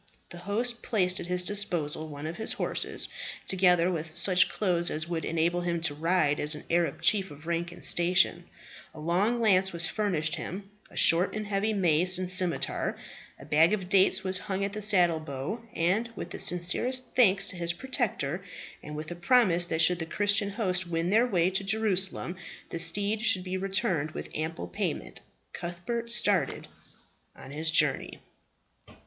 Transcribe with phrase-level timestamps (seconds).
[0.31, 3.07] The host placed at his disposal one of his horses,
[3.47, 7.45] together with such clothes as would enable him to ride as an Arab chief of
[7.45, 8.45] rank and station;
[8.95, 12.97] a long lance was furnished him, a short and heavy mace, and scimitar;
[13.39, 17.45] a bag of dates was hung at the saddle bow; and with the sincerest thanks
[17.45, 18.43] to his protector,
[18.81, 22.37] and with a promise that should the Christian host win their way to Jerusalem
[22.71, 25.19] the steed should be returned with ample payment,
[25.53, 26.67] Cuthbert started
[27.35, 28.17] on his journey.